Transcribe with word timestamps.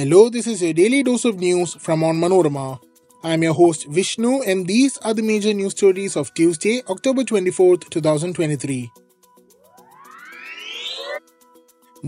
Hello, 0.00 0.30
this 0.30 0.46
is 0.46 0.62
your 0.62 0.72
daily 0.72 1.02
dose 1.02 1.26
of 1.26 1.38
news 1.38 1.74
from 1.74 2.00
Onmanorama. 2.00 2.80
I'm 3.22 3.42
your 3.42 3.52
host 3.52 3.86
Vishnu, 3.86 4.40
and 4.44 4.66
these 4.66 4.96
are 4.96 5.12
the 5.12 5.20
major 5.20 5.52
news 5.52 5.72
stories 5.72 6.16
of 6.16 6.32
Tuesday, 6.32 6.80
October 6.88 7.22
24th, 7.22 7.90
2023. 7.90 8.90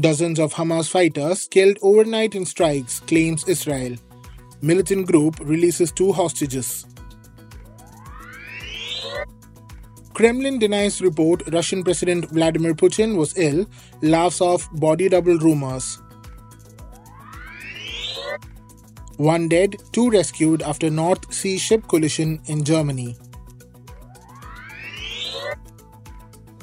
Dozens 0.00 0.38
of 0.38 0.54
Hamas 0.54 0.88
fighters 0.88 1.46
killed 1.48 1.76
overnight 1.82 2.34
in 2.34 2.46
strikes, 2.46 3.00
claims 3.00 3.46
Israel. 3.46 3.96
Militant 4.62 5.06
group 5.06 5.38
releases 5.40 5.92
two 5.92 6.12
hostages. 6.12 6.86
Kremlin 10.14 10.58
denies 10.58 11.02
report 11.02 11.42
Russian 11.52 11.84
President 11.84 12.24
Vladimir 12.30 12.72
Putin 12.72 13.18
was 13.18 13.36
ill, 13.36 13.66
laughs 14.00 14.40
off 14.40 14.66
body 14.72 15.10
double 15.10 15.36
rumors. 15.36 15.98
One 19.22 19.46
dead, 19.46 19.76
two 19.92 20.10
rescued 20.10 20.62
after 20.62 20.90
North 20.90 21.32
Sea 21.32 21.56
ship 21.56 21.86
collision 21.86 22.40
in 22.46 22.64
Germany. 22.64 23.14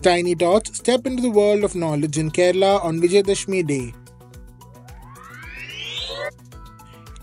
Tiny 0.02 0.36
Tots 0.36 0.76
step 0.76 1.06
into 1.06 1.22
the 1.22 1.30
world 1.30 1.64
of 1.64 1.74
knowledge 1.74 2.18
in 2.18 2.30
Kerala 2.30 2.84
on 2.84 3.00
Vijayadashmi 3.00 3.66
Day. 3.66 3.94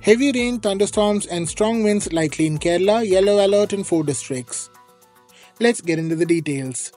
Heavy 0.01 0.33
rain, 0.33 0.59
thunderstorms, 0.59 1.27
and 1.27 1.47
strong 1.47 1.83
winds 1.83 2.11
likely 2.15 2.47
in 2.47 2.57
Kerala, 2.57 3.07
yellow 3.07 3.45
alert 3.47 3.75
in 3.75 3.85
four 3.85 4.05
districts. 4.05 4.71
Let's 5.61 5.83
get 5.83 5.99
into 5.99 6.17
the 6.17 6.25
details. 6.25 6.93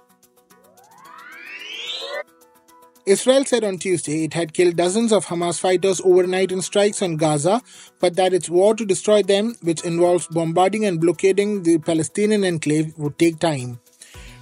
Israel 3.10 3.44
said 3.44 3.64
on 3.64 3.80
Tuesday 3.80 4.26
it 4.26 4.36
had 4.36 4.54
killed 4.54 4.76
dozens 4.76 5.12
of 5.12 5.26
Hamas 5.26 5.60
fighters 5.60 6.00
overnight 6.06 6.52
in 6.52 6.62
strikes 6.62 7.02
on 7.02 7.18
Gaza, 7.18 7.60
but 8.00 8.16
that 8.18 8.34
its 8.34 8.52
war 8.52 8.76
to 8.76 8.86
destroy 8.86 9.24
them, 9.24 9.56
which 9.64 9.84
involves 9.84 10.28
bombarding 10.28 10.86
and 10.86 11.02
blockading 11.02 11.64
the 11.64 11.80
Palestinian 11.80 12.44
enclave, 12.44 12.94
would 13.00 13.18
take 13.18 13.40
time. 13.40 13.80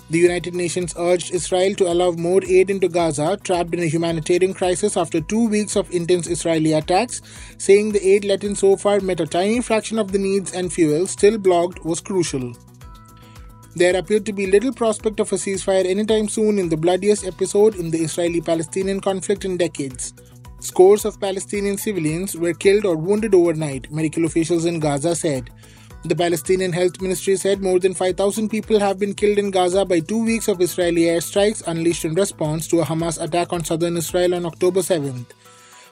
The 0.10 0.20
United 0.20 0.54
Nations 0.54 0.94
urged 0.98 1.34
Israel 1.34 1.76
to 1.76 1.90
allow 1.90 2.12
more 2.12 2.44
aid 2.44 2.70
into 2.70 2.90
Gaza, 2.90 3.38
trapped 3.42 3.74
in 3.74 3.84
a 3.84 3.86
humanitarian 3.86 4.54
crisis 4.54 4.98
after 4.98 5.22
two 5.22 5.48
weeks 5.48 5.78
of 5.78 5.90
intense 5.92 6.28
Israeli 6.28 6.74
attacks, 6.74 7.22
saying 7.58 7.94
the 7.94 8.06
aid 8.06 8.26
let 8.26 8.44
in 8.44 8.54
so 8.54 8.76
far 8.76 9.00
met 9.00 9.22
a 9.22 9.26
tiny 9.26 9.62
fraction 9.62 9.98
of 9.98 10.12
the 10.12 10.20
needs 10.20 10.52
and 10.52 10.74
fuel 10.74 11.08
still 11.08 11.38
blocked 11.38 11.86
was 11.86 12.02
crucial. 12.02 12.54
There 13.78 13.96
appeared 13.96 14.26
to 14.26 14.34
be 14.34 14.48
little 14.48 14.74
prospect 14.74 15.20
of 15.20 15.32
a 15.32 15.36
ceasefire 15.36 15.86
anytime 15.86 16.28
soon 16.28 16.58
in 16.58 16.68
the 16.68 16.76
bloodiest 16.76 17.28
episode 17.28 17.76
in 17.76 17.92
the 17.92 18.00
Israeli 18.00 18.42
Palestinian 18.42 19.00
conflict 19.00 19.46
in 19.46 19.56
decades. 19.56 20.16
Scores 20.62 21.06
of 21.06 21.20
Palestinian 21.20 21.78
civilians 21.78 22.36
were 22.36 22.56
killed 22.56 22.86
or 22.86 22.96
wounded 22.96 23.36
overnight, 23.36 23.92
medical 23.92 24.26
officials 24.26 24.66
in 24.66 24.80
Gaza 24.80 25.16
said. 25.16 25.52
The 26.06 26.16
Palestinian 26.16 26.74
Health 26.74 27.00
Ministry 27.02 27.36
said 27.36 27.62
more 27.62 27.78
than 27.78 27.94
5,000 27.94 28.50
people 28.50 28.80
have 28.80 28.98
been 28.98 29.14
killed 29.14 29.38
in 29.38 29.52
Gaza 29.52 29.86
by 29.86 30.00
two 30.00 30.26
weeks 30.26 30.48
of 30.48 30.60
Israeli 30.60 31.04
airstrikes 31.04 31.62
unleashed 31.68 32.06
in 32.06 32.16
response 32.16 32.68
to 32.70 32.80
a 32.80 32.84
Hamas 32.84 33.22
attack 33.22 33.54
on 33.54 33.64
southern 33.64 33.96
Israel 33.98 34.34
on 34.34 34.48
October 34.48 34.80
7th. 34.80 35.28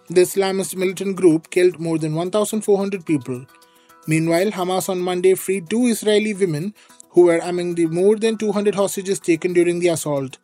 The 0.10 0.22
Islamist 0.22 0.76
militant 0.76 1.18
group 1.18 1.52
killed 1.52 1.80
more 1.80 2.00
than 2.00 2.16
1,400 2.16 3.06
people. 3.06 3.46
Meanwhile, 4.08 4.52
Hamas 4.52 4.90
on 4.90 5.02
Monday 5.02 5.36
freed 5.36 5.70
two 5.70 5.86
Israeli 5.86 6.34
women 6.34 6.74
who 7.16 7.22
were 7.22 7.38
among 7.38 7.76
the 7.76 7.86
more 7.88 8.18
than 8.18 8.38
200 8.38 8.76
hostages 8.76 9.22
taken 9.22 9.54
during 9.54 9.80
the 9.80 9.88
assault. 9.88 10.38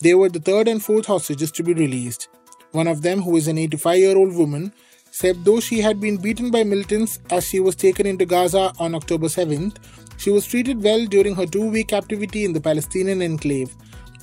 They 0.00 0.14
were 0.14 0.28
the 0.28 0.40
third 0.40 0.66
and 0.66 0.82
fourth 0.82 1.06
hostages 1.06 1.52
to 1.52 1.62
be 1.62 1.72
released. 1.72 2.28
One 2.72 2.88
of 2.88 3.02
them, 3.02 3.22
who 3.22 3.36
is 3.36 3.46
an 3.46 3.56
85 3.56 3.98
year 3.98 4.18
old 4.18 4.34
woman, 4.34 4.72
said 5.12 5.44
though 5.44 5.60
she 5.60 5.80
had 5.80 6.00
been 6.00 6.16
beaten 6.16 6.50
by 6.50 6.64
militants 6.64 7.20
as 7.30 7.46
she 7.46 7.60
was 7.60 7.76
taken 7.76 8.04
into 8.04 8.26
Gaza 8.26 8.72
on 8.80 8.96
October 8.96 9.28
7th, 9.28 9.76
she 10.16 10.30
was 10.30 10.44
treated 10.44 10.82
well 10.82 11.06
during 11.06 11.36
her 11.36 11.46
two 11.46 11.70
week 11.70 11.88
captivity 11.88 12.44
in 12.44 12.52
the 12.52 12.60
Palestinian 12.60 13.22
enclave. 13.22 13.72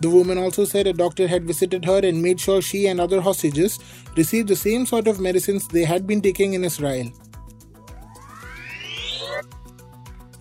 The 0.02 0.10
woman 0.10 0.38
also 0.38 0.66
said 0.66 0.88
a 0.88 0.94
doctor 0.94 1.30
had 1.30 1.46
visited 1.46 1.86
her 1.86 2.00
and 2.00 2.22
made 2.22 2.42
sure 2.42 2.62
she 2.62 2.88
and 2.88 3.00
other 3.00 3.22
hostages 3.22 3.80
received 4.18 4.50
the 4.50 4.56
same 4.58 4.86
sort 4.86 5.08
of 5.08 5.22
medicines 5.22 5.66
they 5.70 5.86
had 5.86 6.06
been 6.06 6.22
taking 6.22 6.56
in 6.56 6.66
Israel. 6.66 7.10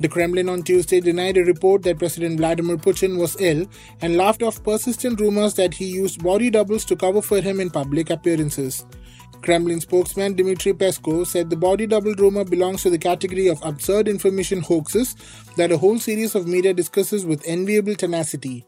The 0.00 0.08
Kremlin 0.08 0.48
on 0.48 0.62
Tuesday 0.64 1.00
denied 1.00 1.36
a 1.36 1.44
report 1.44 1.84
that 1.84 1.98
President 1.98 2.38
Vladimir 2.38 2.76
Putin 2.76 3.16
was 3.18 3.40
ill 3.40 3.66
and 4.00 4.16
laughed 4.16 4.42
off 4.42 4.62
persistent 4.62 5.20
rumors 5.20 5.54
that 5.54 5.74
he 5.74 5.84
used 5.84 6.22
body 6.22 6.50
doubles 6.50 6.84
to 6.86 6.96
cover 6.96 7.22
for 7.22 7.40
him 7.40 7.60
in 7.60 7.70
public 7.70 8.10
appearances. 8.10 8.84
Kremlin 9.42 9.80
spokesman 9.80 10.34
Dmitry 10.34 10.72
Peskov 10.72 11.26
said 11.26 11.50
the 11.50 11.56
body 11.56 11.86
double 11.86 12.14
rumor 12.14 12.44
belongs 12.44 12.82
to 12.82 12.90
the 12.90 12.98
category 12.98 13.46
of 13.46 13.62
absurd 13.62 14.08
information 14.08 14.62
hoaxes 14.62 15.14
that 15.56 15.70
a 15.70 15.76
whole 15.76 15.98
series 15.98 16.34
of 16.34 16.48
media 16.48 16.72
discusses 16.72 17.26
with 17.26 17.46
enviable 17.46 17.94
tenacity. 17.94 18.64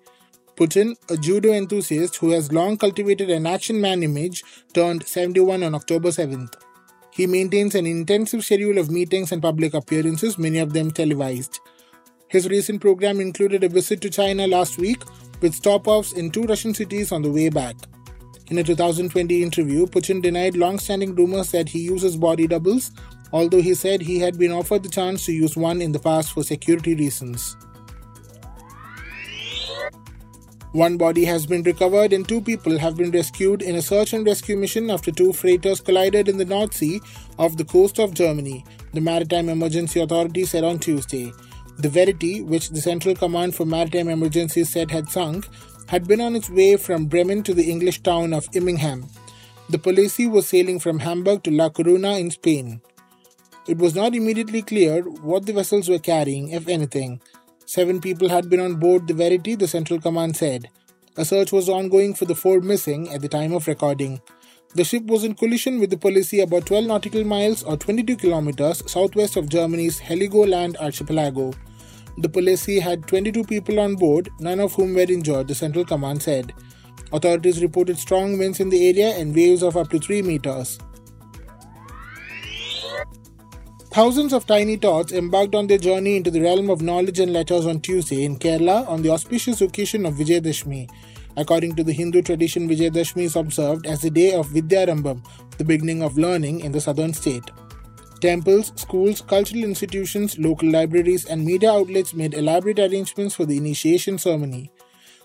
Putin, 0.54 0.94
a 1.10 1.16
judo 1.16 1.52
enthusiast 1.52 2.16
who 2.16 2.30
has 2.30 2.52
long 2.52 2.76
cultivated 2.76 3.30
an 3.30 3.46
action 3.46 3.80
man 3.80 4.02
image, 4.02 4.44
turned 4.74 5.06
71 5.06 5.62
on 5.62 5.74
October 5.74 6.10
7th. 6.10 6.65
He 7.16 7.26
maintains 7.26 7.74
an 7.74 7.86
intensive 7.86 8.44
schedule 8.44 8.76
of 8.76 8.90
meetings 8.90 9.32
and 9.32 9.40
public 9.40 9.72
appearances, 9.72 10.36
many 10.36 10.58
of 10.58 10.74
them 10.74 10.90
televised. 10.90 11.60
His 12.28 12.46
recent 12.46 12.82
program 12.82 13.22
included 13.22 13.64
a 13.64 13.70
visit 13.70 14.02
to 14.02 14.10
China 14.10 14.46
last 14.46 14.76
week 14.76 15.02
with 15.40 15.54
stopoffs 15.54 16.12
in 16.12 16.30
two 16.30 16.42
Russian 16.42 16.74
cities 16.74 17.12
on 17.12 17.22
the 17.22 17.30
way 17.30 17.48
back. 17.48 17.74
In 18.50 18.58
a 18.58 18.62
2020 18.62 19.42
interview, 19.42 19.86
Putin 19.86 20.20
denied 20.20 20.58
long 20.58 20.78
standing 20.78 21.14
rumors 21.14 21.52
that 21.52 21.70
he 21.70 21.78
uses 21.78 22.18
body 22.18 22.46
doubles, 22.46 22.90
although 23.32 23.62
he 23.62 23.72
said 23.72 24.02
he 24.02 24.18
had 24.18 24.38
been 24.38 24.52
offered 24.52 24.82
the 24.82 24.90
chance 24.90 25.24
to 25.24 25.32
use 25.32 25.56
one 25.56 25.80
in 25.80 25.92
the 25.92 25.98
past 25.98 26.32
for 26.32 26.42
security 26.42 26.94
reasons. 26.94 27.56
One 30.72 30.96
body 30.96 31.24
has 31.24 31.46
been 31.46 31.62
recovered 31.62 32.12
and 32.12 32.28
two 32.28 32.40
people 32.40 32.78
have 32.78 32.96
been 32.96 33.10
rescued 33.10 33.62
in 33.62 33.76
a 33.76 33.82
search 33.82 34.12
and 34.12 34.26
rescue 34.26 34.56
mission 34.56 34.90
after 34.90 35.10
two 35.10 35.32
freighters 35.32 35.80
collided 35.80 36.28
in 36.28 36.36
the 36.36 36.44
North 36.44 36.74
Sea 36.74 37.00
off 37.38 37.56
the 37.56 37.64
coast 37.64 37.98
of 37.98 38.14
Germany, 38.14 38.64
the 38.92 39.00
Maritime 39.00 39.48
Emergency 39.48 40.00
Authority 40.00 40.44
said 40.44 40.64
on 40.64 40.78
Tuesday. 40.78 41.32
The 41.78 41.88
Verity, 41.88 42.42
which 42.42 42.70
the 42.70 42.80
Central 42.80 43.14
Command 43.14 43.54
for 43.54 43.64
Maritime 43.64 44.08
Emergencies 44.08 44.70
said 44.70 44.90
had 44.90 45.08
sunk, 45.08 45.46
had 45.88 46.08
been 46.08 46.20
on 46.20 46.34
its 46.34 46.50
way 46.50 46.76
from 46.76 47.06
Bremen 47.06 47.42
to 47.44 47.54
the 47.54 47.70
English 47.70 48.02
town 48.02 48.32
of 48.32 48.48
Immingham. 48.54 49.06
The 49.68 49.78
Palissy 49.78 50.30
was 50.30 50.46
sailing 50.46 50.78
from 50.80 50.98
Hamburg 51.00 51.42
to 51.44 51.50
La 51.50 51.70
Coruna 51.70 52.18
in 52.18 52.30
Spain. 52.30 52.80
It 53.68 53.78
was 53.78 53.94
not 53.94 54.14
immediately 54.14 54.62
clear 54.62 55.02
what 55.02 55.46
the 55.46 55.52
vessels 55.52 55.88
were 55.88 55.98
carrying, 55.98 56.50
if 56.50 56.68
anything. 56.68 57.20
Seven 57.68 58.00
people 58.00 58.28
had 58.28 58.48
been 58.48 58.60
on 58.60 58.76
board 58.76 59.08
the 59.08 59.14
Verity, 59.14 59.56
the 59.56 59.66
Central 59.66 60.00
Command 60.00 60.36
said. 60.36 60.70
A 61.16 61.24
search 61.24 61.50
was 61.50 61.68
ongoing 61.68 62.14
for 62.14 62.24
the 62.24 62.34
four 62.36 62.60
missing 62.60 63.08
at 63.12 63.22
the 63.22 63.28
time 63.28 63.52
of 63.52 63.66
recording. 63.66 64.20
The 64.76 64.84
ship 64.84 65.02
was 65.06 65.24
in 65.24 65.34
collision 65.34 65.80
with 65.80 65.90
the 65.90 65.96
Palissy 65.96 66.44
about 66.44 66.66
12 66.66 66.86
nautical 66.86 67.24
miles 67.24 67.64
or 67.64 67.76
22 67.76 68.18
kilometers 68.18 68.88
southwest 68.88 69.36
of 69.36 69.48
Germany's 69.48 69.98
Heligoland 69.98 70.76
archipelago. 70.76 71.54
The 72.18 72.28
Palissy 72.28 72.80
had 72.80 73.08
22 73.08 73.42
people 73.42 73.80
on 73.80 73.96
board, 73.96 74.28
none 74.38 74.60
of 74.60 74.72
whom 74.74 74.94
were 74.94 75.00
injured, 75.00 75.48
the 75.48 75.54
Central 75.56 75.84
Command 75.84 76.22
said. 76.22 76.52
Authorities 77.12 77.62
reported 77.62 77.98
strong 77.98 78.38
winds 78.38 78.60
in 78.60 78.70
the 78.70 78.88
area 78.88 79.08
and 79.16 79.34
waves 79.34 79.64
of 79.64 79.76
up 79.76 79.90
to 79.90 79.98
3 79.98 80.22
meters. 80.22 80.78
Thousands 83.96 84.34
of 84.34 84.44
tiny 84.46 84.76
tots 84.76 85.10
embarked 85.10 85.54
on 85.54 85.68
their 85.68 85.78
journey 85.78 86.18
into 86.18 86.30
the 86.30 86.42
realm 86.42 86.68
of 86.68 86.82
knowledge 86.82 87.18
and 87.18 87.32
letters 87.32 87.64
on 87.64 87.80
Tuesday 87.80 88.24
in 88.24 88.36
Kerala 88.38 88.86
on 88.86 89.00
the 89.00 89.08
auspicious 89.08 89.62
occasion 89.62 90.04
of 90.04 90.16
Vijayadashmi. 90.16 90.90
According 91.38 91.76
to 91.76 91.82
the 91.82 91.94
Hindu 91.94 92.20
tradition, 92.20 92.68
Vijayadashmi 92.68 93.22
is 93.22 93.36
observed 93.36 93.86
as 93.86 94.02
the 94.02 94.10
day 94.10 94.34
of 94.34 94.48
Vidyarambham, 94.48 95.24
the 95.56 95.64
beginning 95.64 96.02
of 96.02 96.18
learning 96.18 96.60
in 96.60 96.72
the 96.72 96.80
southern 96.82 97.14
state. 97.14 97.50
Temples, 98.20 98.70
schools, 98.76 99.22
cultural 99.22 99.64
institutions, 99.64 100.38
local 100.38 100.70
libraries, 100.70 101.24
and 101.24 101.42
media 101.42 101.72
outlets 101.72 102.12
made 102.12 102.34
elaborate 102.34 102.78
arrangements 102.78 103.34
for 103.34 103.46
the 103.46 103.56
initiation 103.56 104.18
ceremony. 104.18 104.70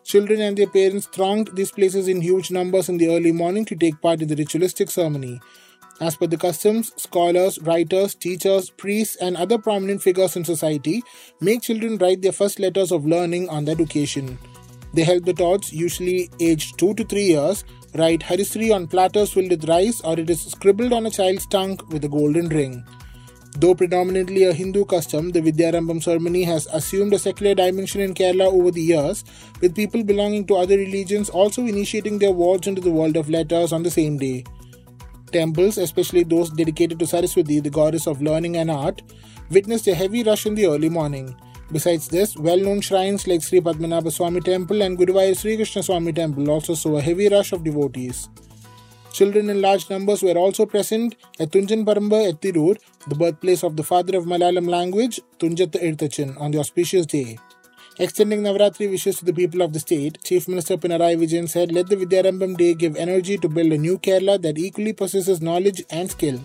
Children 0.06 0.40
and 0.40 0.57
their 0.57 0.68
parents 0.68 1.07
thronged 1.07 1.54
these 1.57 1.72
places 1.72 2.07
in 2.07 2.22
huge 2.22 2.51
numbers 2.51 2.88
in 2.88 2.96
the 2.96 3.10
early 3.13 3.34
morning 3.34 3.66
to 3.66 3.75
take 3.75 4.01
part 4.01 4.22
in 4.22 4.30
the 4.30 4.36
ritualistic 4.38 4.90
ceremony. 4.90 5.42
As 6.01 6.15
per 6.15 6.25
the 6.25 6.36
customs, 6.36 6.92
scholars, 6.98 7.59
writers, 7.62 8.15
teachers, 8.15 8.71
priests, 8.71 9.18
and 9.18 9.38
other 9.38 9.59
prominent 9.59 10.01
figures 10.01 10.36
in 10.36 10.44
society 10.44 11.03
make 11.39 11.62
children 11.62 12.00
write 12.00 12.24
their 12.24 12.31
first 12.31 12.59
letters 12.59 12.92
of 12.92 13.06
learning 13.06 13.48
on 13.50 13.65
that 13.65 13.80
occasion. 13.80 14.39
They 14.95 15.03
help 15.03 15.25
the 15.25 15.33
tots, 15.33 15.71
usually 15.71 16.31
aged 16.39 16.80
2 16.80 16.95
to 16.95 17.03
3 17.03 17.24
years, 17.24 17.63
write 17.94 18.21
Harisri 18.21 18.74
on 18.74 18.88
platters 18.88 19.33
filled 19.33 19.51
with 19.51 19.69
rice 19.69 20.01
or 20.01 20.19
it 20.19 20.31
is 20.31 20.42
scribbled 20.42 20.92
on 20.92 21.06
a 21.06 21.12
child's 21.12 21.45
tongue 21.45 21.80
with 21.92 22.03
a 22.03 22.09
golden 22.09 22.50
ring. 22.50 22.83
Though 23.59 23.75
predominantly 23.75 24.45
a 24.45 24.53
Hindu 24.53 24.86
custom, 24.86 25.30
the 25.30 25.42
Vidyarambham 25.42 26.01
ceremony 26.01 26.44
has 26.45 26.65
assumed 26.74 27.13
a 27.13 27.19
secular 27.19 27.53
dimension 27.53 28.01
in 28.01 28.15
Kerala 28.15 28.48
over 28.48 28.71
the 28.71 28.81
years, 28.81 29.24
with 29.62 29.75
people 29.75 30.03
belonging 30.03 30.48
to 30.48 30.56
other 30.56 30.77
religions 30.77 31.30
also 31.30 31.68
initiating 31.68 32.18
their 32.18 32.31
wards 32.31 32.65
into 32.65 32.81
the 32.81 32.89
world 32.89 33.18
of 33.18 33.30
letters 33.30 33.71
on 33.71 33.83
the 33.83 33.92
same 33.92 34.18
day. 34.18 34.45
Temples, 35.31 35.78
especially 35.78 36.24
those 36.24 36.50
dedicated 36.50 37.00
to 37.00 37.07
Saraswati, 37.07 37.60
the 37.60 37.69
goddess 37.69 38.07
of 38.07 38.22
learning 38.22 38.57
and 38.57 38.69
art, 38.69 39.01
witnessed 39.50 39.88
a 39.88 39.95
heavy 39.95 40.24
rush 40.24 40.45
in 40.45 40.56
the 40.56 40.66
early 40.66 40.89
morning. 40.89 41.36
Besides 41.72 42.10
this, 42.10 42.36
well-known 42.38 42.81
shrines 42.81 43.28
like 43.28 43.42
Sri 43.42 43.62
Padmanabha 43.62 44.12
Swami 44.12 44.42
Temple 44.42 44.81
and 44.81 44.98
Guruvayur 44.98 45.38
Sri 45.38 45.56
Krishna 45.56 45.83
Swami 45.83 46.12
Temple 46.12 46.50
also 46.50 46.74
saw 46.74 46.98
a 46.98 47.01
heavy 47.01 47.30
rush 47.30 47.54
of 47.54 47.63
devotees. 47.63 48.28
Children 49.13 49.50
in 49.50 49.62
large 49.62 49.89
numbers 49.89 50.22
were 50.22 50.38
also 50.38 50.66
present 50.66 51.16
at 51.39 51.51
Tunjan 51.51 51.86
Paramba 51.86 52.30
at 52.30 52.42
Tirur, 52.42 52.77
the 53.07 53.16
birthplace 53.16 53.63
of 53.63 53.75
the 53.75 53.84
father 53.84 54.18
of 54.18 54.25
Malayalam 54.25 54.69
language, 54.69 55.19
Tunjatha 55.39 55.81
Ezhuthachan, 55.81 56.39
on 56.39 56.51
the 56.51 56.60
auspicious 56.60 57.06
day. 57.06 57.38
Extending 58.01 58.42
Navratri 58.42 58.89
wishes 58.89 59.19
to 59.19 59.25
the 59.25 59.31
people 59.31 59.62
of 59.62 59.74
the 59.74 59.80
state, 59.80 60.18
Chief 60.24 60.48
Minister 60.48 60.75
Pinarayi 60.75 61.18
Vijayan 61.19 61.48
said, 61.48 61.71
Let 61.71 61.88
the 61.88 61.95
Vidyarambham 61.98 62.57
Day 62.57 62.74
give 62.74 62.95
energy 62.95 63.38
to 63.38 63.48
build 63.48 63.71
a 63.71 63.77
new 63.77 64.00
Kerala 64.00 64.42
that 64.42 64.57
equally 64.57 64.92
possesses 64.92 65.39
knowledge 65.39 65.83
and 65.92 66.09
skill. 66.09 66.39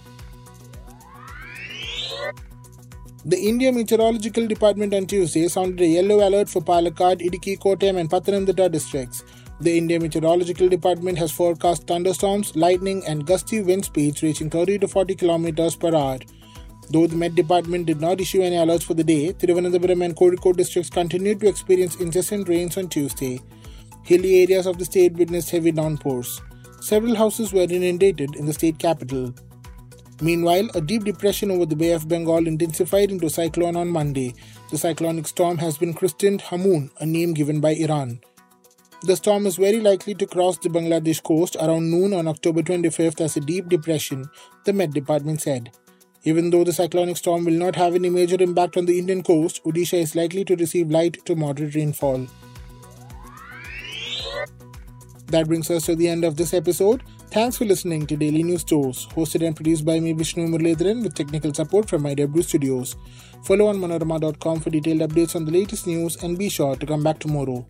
The 3.24 3.38
India 3.38 3.72
Meteorological 3.72 4.46
Department 4.46 4.92
on 4.92 5.06
Tuesday 5.06 5.48
sounded 5.48 5.80
a 5.80 5.86
yellow 5.86 6.28
alert 6.28 6.50
for 6.50 6.60
Palakkad, 6.60 7.22
Idukki, 7.22 7.58
Kottayam, 7.58 7.98
and 7.98 8.10
Pathanamthitta 8.10 8.70
districts. 8.70 9.24
The 9.58 9.78
India 9.78 9.98
Meteorological 9.98 10.68
Department 10.68 11.16
has 11.16 11.32
forecast 11.32 11.86
thunderstorms, 11.86 12.54
lightning, 12.54 13.02
and 13.06 13.24
gusty 13.26 13.62
wind 13.62 13.86
speeds 13.86 14.22
reaching 14.22 14.50
30 14.50 14.80
to 14.80 14.88
40 14.88 15.16
km 15.16 15.80
per 15.80 15.96
hour. 15.96 16.18
Though 16.88 17.06
the 17.06 17.16
Met 17.16 17.34
Department 17.34 17.86
did 17.86 18.00
not 18.00 18.20
issue 18.20 18.42
any 18.42 18.56
alerts 18.56 18.84
for 18.84 18.94
the 18.94 19.02
day, 19.02 19.32
Thiruvananthapuram 19.32 20.04
and 20.04 20.16
Kozhikode 20.16 20.56
districts 20.56 20.90
continued 20.90 21.40
to 21.40 21.48
experience 21.48 21.96
incessant 21.96 22.48
rains 22.48 22.76
on 22.76 22.88
Tuesday. 22.88 23.40
Hilly 24.04 24.42
areas 24.42 24.66
of 24.66 24.78
the 24.78 24.84
state 24.84 25.14
witnessed 25.14 25.50
heavy 25.50 25.72
downpours. 25.72 26.40
Several 26.80 27.16
houses 27.16 27.52
were 27.52 27.62
inundated 27.62 28.36
in 28.36 28.46
the 28.46 28.52
state 28.52 28.78
capital. 28.78 29.34
Meanwhile, 30.20 30.70
a 30.74 30.80
deep 30.80 31.04
depression 31.04 31.50
over 31.50 31.66
the 31.66 31.74
Bay 31.74 31.90
of 31.90 32.08
Bengal 32.08 32.46
intensified 32.46 33.10
into 33.10 33.26
a 33.26 33.30
cyclone 33.30 33.76
on 33.76 33.88
Monday. 33.88 34.34
The 34.70 34.78
cyclonic 34.78 35.26
storm 35.26 35.58
has 35.58 35.76
been 35.76 35.92
christened 35.92 36.40
Hamoon, 36.42 36.90
a 37.00 37.06
name 37.06 37.34
given 37.34 37.60
by 37.60 37.74
Iran. 37.74 38.20
The 39.02 39.16
storm 39.16 39.46
is 39.46 39.56
very 39.56 39.80
likely 39.80 40.14
to 40.14 40.26
cross 40.26 40.56
the 40.56 40.68
Bangladesh 40.68 41.22
coast 41.22 41.56
around 41.56 41.90
noon 41.90 42.14
on 42.14 42.28
October 42.28 42.62
25th 42.62 43.20
as 43.20 43.36
a 43.36 43.40
deep 43.40 43.68
depression, 43.68 44.30
the 44.64 44.72
Met 44.72 44.92
Department 44.92 45.42
said. 45.42 45.70
Even 46.26 46.50
though 46.50 46.64
the 46.64 46.72
cyclonic 46.72 47.16
storm 47.16 47.44
will 47.44 47.52
not 47.52 47.76
have 47.76 47.94
any 47.94 48.10
major 48.10 48.36
impact 48.40 48.76
on 48.76 48.84
the 48.84 48.98
Indian 48.98 49.22
coast, 49.22 49.62
Odisha 49.64 50.00
is 50.00 50.16
likely 50.16 50.44
to 50.44 50.56
receive 50.56 50.90
light 50.90 51.24
to 51.24 51.36
moderate 51.36 51.76
rainfall. 51.76 52.26
That 55.28 55.46
brings 55.46 55.70
us 55.70 55.86
to 55.86 55.94
the 55.94 56.08
end 56.08 56.24
of 56.24 56.36
this 56.36 56.52
episode. 56.52 57.04
Thanks 57.30 57.58
for 57.58 57.64
listening 57.64 58.08
to 58.08 58.16
Daily 58.16 58.42
News 58.42 58.64
Tours, 58.64 59.06
hosted 59.14 59.46
and 59.46 59.54
produced 59.54 59.84
by 59.84 60.00
me, 60.00 60.14
Vishnu 60.14 60.48
Muralidharan, 60.48 61.04
with 61.04 61.14
technical 61.14 61.54
support 61.54 61.88
from 61.88 62.02
IW 62.02 62.42
Studios. 62.42 62.96
Follow 63.44 63.72
onmanorama.com 63.72 64.60
for 64.60 64.70
detailed 64.70 65.08
updates 65.08 65.36
on 65.36 65.44
the 65.44 65.52
latest 65.52 65.86
news 65.86 66.20
and 66.24 66.36
be 66.36 66.48
sure 66.48 66.74
to 66.74 66.86
come 66.86 67.04
back 67.04 67.20
tomorrow. 67.20 67.64